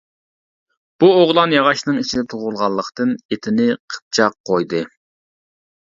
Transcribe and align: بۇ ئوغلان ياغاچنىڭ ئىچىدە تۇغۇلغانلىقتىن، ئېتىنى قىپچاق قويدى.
بۇ 1.03 1.09
ئوغلان 1.17 1.53
ياغاچنىڭ 1.55 2.01
ئىچىدە 2.03 2.25
تۇغۇلغانلىقتىن، 2.33 3.13
ئېتىنى 3.35 3.69
قىپچاق 3.95 4.37
قويدى. 4.51 4.83